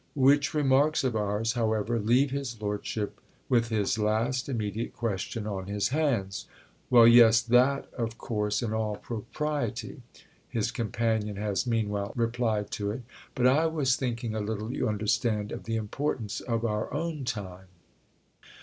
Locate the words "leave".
1.99-2.31